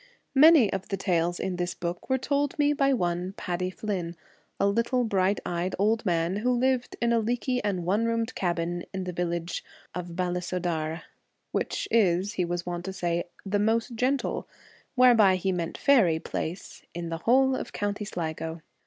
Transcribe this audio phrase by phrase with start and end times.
[0.33, 4.15] Many of the tales in this book were told me by one Paddy Flynn,
[4.59, 8.83] a little bright eyed old man, who lived in a leaky and one roomed cabin
[8.95, 11.03] in the village of Ballisodare,
[11.51, 14.47] which is, he was wont to say,' the most gentle
[14.95, 18.61] '—whereby he meant faery— 'place in the whole of County Sligo.'